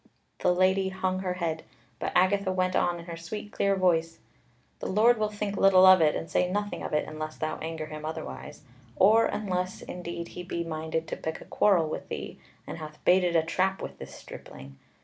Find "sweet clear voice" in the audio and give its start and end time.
3.15-4.17